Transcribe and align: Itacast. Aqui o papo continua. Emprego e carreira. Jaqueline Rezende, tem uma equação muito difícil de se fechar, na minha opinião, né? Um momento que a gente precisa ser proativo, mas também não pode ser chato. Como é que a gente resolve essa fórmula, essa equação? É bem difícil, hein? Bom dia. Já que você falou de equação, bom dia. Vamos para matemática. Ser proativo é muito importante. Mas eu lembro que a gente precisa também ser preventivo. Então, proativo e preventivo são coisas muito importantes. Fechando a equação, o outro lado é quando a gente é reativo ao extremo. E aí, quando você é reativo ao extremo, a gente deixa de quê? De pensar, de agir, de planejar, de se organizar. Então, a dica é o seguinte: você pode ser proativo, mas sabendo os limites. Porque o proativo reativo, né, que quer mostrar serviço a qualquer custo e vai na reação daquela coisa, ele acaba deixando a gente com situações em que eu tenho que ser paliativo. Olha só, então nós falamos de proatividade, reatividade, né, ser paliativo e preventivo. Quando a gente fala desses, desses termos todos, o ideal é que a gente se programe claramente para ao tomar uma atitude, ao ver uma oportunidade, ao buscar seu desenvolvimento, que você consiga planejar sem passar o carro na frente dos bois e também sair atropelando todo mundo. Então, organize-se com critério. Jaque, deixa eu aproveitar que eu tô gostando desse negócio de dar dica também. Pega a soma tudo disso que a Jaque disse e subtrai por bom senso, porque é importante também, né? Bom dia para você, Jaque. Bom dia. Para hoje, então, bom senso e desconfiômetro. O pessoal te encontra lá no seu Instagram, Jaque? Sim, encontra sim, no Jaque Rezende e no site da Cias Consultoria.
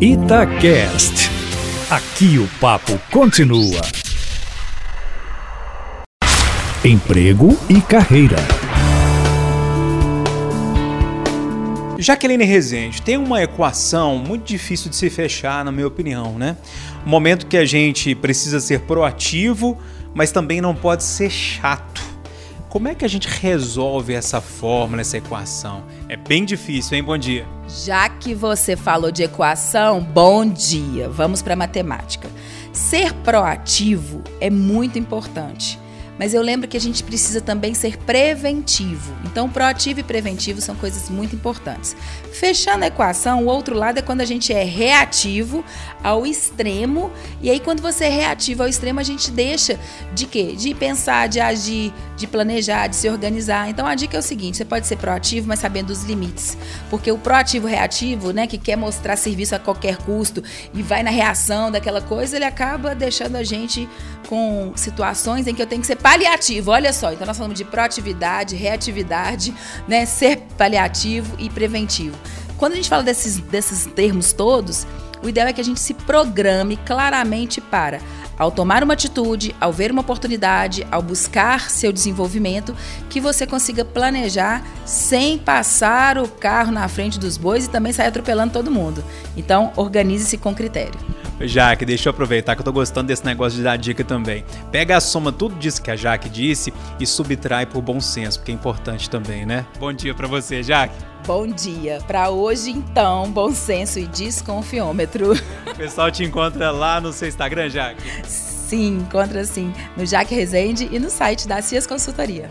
Itacast. 0.00 1.28
Aqui 1.90 2.38
o 2.38 2.46
papo 2.60 2.96
continua. 3.10 3.80
Emprego 6.84 7.58
e 7.68 7.80
carreira. 7.80 8.36
Jaqueline 11.98 12.44
Rezende, 12.44 13.02
tem 13.02 13.16
uma 13.16 13.42
equação 13.42 14.18
muito 14.18 14.44
difícil 14.44 14.88
de 14.88 14.94
se 14.94 15.10
fechar, 15.10 15.64
na 15.64 15.72
minha 15.72 15.88
opinião, 15.88 16.38
né? 16.38 16.56
Um 17.04 17.10
momento 17.10 17.48
que 17.48 17.56
a 17.56 17.64
gente 17.64 18.14
precisa 18.14 18.60
ser 18.60 18.82
proativo, 18.82 19.76
mas 20.14 20.30
também 20.30 20.60
não 20.60 20.76
pode 20.76 21.02
ser 21.02 21.28
chato. 21.28 22.07
Como 22.68 22.86
é 22.86 22.94
que 22.94 23.02
a 23.02 23.08
gente 23.08 23.26
resolve 23.26 24.12
essa 24.12 24.42
fórmula, 24.42 25.00
essa 25.00 25.16
equação? 25.16 25.84
É 26.06 26.16
bem 26.16 26.44
difícil, 26.44 26.98
hein? 26.98 27.02
Bom 27.02 27.16
dia. 27.16 27.46
Já 27.66 28.06
que 28.10 28.34
você 28.34 28.76
falou 28.76 29.10
de 29.10 29.22
equação, 29.22 30.02
bom 30.02 30.46
dia. 30.46 31.08
Vamos 31.08 31.40
para 31.40 31.56
matemática. 31.56 32.28
Ser 32.70 33.14
proativo 33.14 34.22
é 34.38 34.50
muito 34.50 34.98
importante. 34.98 35.78
Mas 36.18 36.34
eu 36.34 36.42
lembro 36.42 36.68
que 36.68 36.76
a 36.76 36.80
gente 36.80 37.04
precisa 37.04 37.40
também 37.40 37.74
ser 37.74 37.96
preventivo. 37.98 39.14
Então, 39.24 39.48
proativo 39.48 40.00
e 40.00 40.02
preventivo 40.02 40.60
são 40.60 40.74
coisas 40.74 41.08
muito 41.08 41.34
importantes. 41.34 41.96
Fechando 42.32 42.84
a 42.84 42.88
equação, 42.88 43.44
o 43.44 43.46
outro 43.46 43.76
lado 43.76 43.98
é 43.98 44.02
quando 44.02 44.20
a 44.20 44.24
gente 44.24 44.52
é 44.52 44.64
reativo 44.64 45.64
ao 46.02 46.26
extremo. 46.26 47.10
E 47.40 47.50
aí, 47.50 47.60
quando 47.60 47.80
você 47.80 48.04
é 48.04 48.08
reativo 48.08 48.62
ao 48.62 48.68
extremo, 48.68 48.98
a 48.98 49.04
gente 49.04 49.30
deixa 49.30 49.78
de 50.12 50.26
quê? 50.26 50.54
De 50.56 50.74
pensar, 50.74 51.28
de 51.28 51.40
agir, 51.40 51.92
de 52.16 52.26
planejar, 52.26 52.88
de 52.88 52.96
se 52.96 53.08
organizar. 53.08 53.68
Então, 53.70 53.86
a 53.86 53.94
dica 53.94 54.16
é 54.16 54.20
o 54.20 54.22
seguinte: 54.22 54.56
você 54.56 54.64
pode 54.64 54.86
ser 54.86 54.96
proativo, 54.96 55.46
mas 55.46 55.60
sabendo 55.60 55.90
os 55.90 56.02
limites. 56.02 56.56
Porque 56.90 57.10
o 57.12 57.18
proativo 57.18 57.66
reativo, 57.66 58.32
né, 58.32 58.46
que 58.46 58.58
quer 58.58 58.76
mostrar 58.76 59.16
serviço 59.16 59.54
a 59.54 59.58
qualquer 59.58 59.96
custo 59.98 60.42
e 60.74 60.82
vai 60.82 61.02
na 61.02 61.10
reação 61.10 61.70
daquela 61.70 62.00
coisa, 62.00 62.36
ele 62.36 62.44
acaba 62.44 62.94
deixando 62.94 63.36
a 63.36 63.42
gente 63.42 63.88
com 64.28 64.72
situações 64.76 65.46
em 65.46 65.54
que 65.54 65.62
eu 65.62 65.66
tenho 65.66 65.80
que 65.80 65.86
ser 65.86 65.96
paliativo. 66.08 66.70
Olha 66.70 66.90
só, 66.90 67.12
então 67.12 67.26
nós 67.26 67.36
falamos 67.36 67.58
de 67.58 67.66
proatividade, 67.66 68.56
reatividade, 68.56 69.54
né, 69.86 70.06
ser 70.06 70.38
paliativo 70.56 71.36
e 71.38 71.50
preventivo. 71.50 72.16
Quando 72.56 72.72
a 72.72 72.76
gente 72.76 72.88
fala 72.88 73.02
desses, 73.02 73.36
desses 73.36 73.84
termos 73.84 74.32
todos, 74.32 74.86
o 75.22 75.28
ideal 75.28 75.48
é 75.48 75.52
que 75.52 75.60
a 75.60 75.64
gente 75.64 75.78
se 75.78 75.92
programe 75.92 76.78
claramente 76.78 77.60
para 77.60 78.00
ao 78.38 78.50
tomar 78.50 78.82
uma 78.82 78.94
atitude, 78.94 79.54
ao 79.60 79.70
ver 79.70 79.90
uma 79.90 80.00
oportunidade, 80.00 80.86
ao 80.90 81.02
buscar 81.02 81.68
seu 81.68 81.92
desenvolvimento, 81.92 82.74
que 83.10 83.20
você 83.20 83.46
consiga 83.46 83.84
planejar 83.84 84.64
sem 84.86 85.36
passar 85.36 86.16
o 86.16 86.26
carro 86.26 86.72
na 86.72 86.88
frente 86.88 87.18
dos 87.18 87.36
bois 87.36 87.66
e 87.66 87.70
também 87.70 87.92
sair 87.92 88.06
atropelando 88.06 88.52
todo 88.52 88.70
mundo. 88.70 89.04
Então, 89.36 89.72
organize-se 89.76 90.38
com 90.38 90.54
critério. 90.54 91.17
Jaque, 91.40 91.84
deixa 91.84 92.08
eu 92.08 92.10
aproveitar 92.10 92.54
que 92.54 92.60
eu 92.60 92.64
tô 92.64 92.72
gostando 92.72 93.06
desse 93.08 93.24
negócio 93.24 93.56
de 93.58 93.64
dar 93.64 93.76
dica 93.76 94.02
também. 94.02 94.44
Pega 94.72 94.96
a 94.96 95.00
soma 95.00 95.30
tudo 95.30 95.54
disso 95.54 95.80
que 95.80 95.90
a 95.90 95.96
Jaque 95.96 96.28
disse 96.28 96.72
e 96.98 97.06
subtrai 97.06 97.64
por 97.64 97.80
bom 97.80 98.00
senso, 98.00 98.38
porque 98.38 98.50
é 98.50 98.54
importante 98.54 99.08
também, 99.08 99.46
né? 99.46 99.64
Bom 99.78 99.92
dia 99.92 100.14
para 100.14 100.26
você, 100.26 100.62
Jaque. 100.62 100.94
Bom 101.26 101.46
dia. 101.46 101.98
Para 102.06 102.30
hoje, 102.30 102.70
então, 102.70 103.30
bom 103.30 103.52
senso 103.52 103.98
e 103.98 104.06
desconfiômetro. 104.06 105.32
O 105.32 105.74
pessoal 105.76 106.10
te 106.10 106.24
encontra 106.24 106.70
lá 106.70 107.00
no 107.00 107.12
seu 107.12 107.28
Instagram, 107.28 107.68
Jaque? 107.68 108.02
Sim, 108.24 108.98
encontra 108.98 109.44
sim, 109.44 109.72
no 109.96 110.04
Jaque 110.04 110.34
Rezende 110.34 110.88
e 110.90 110.98
no 110.98 111.08
site 111.08 111.46
da 111.46 111.62
Cias 111.62 111.86
Consultoria. 111.86 112.50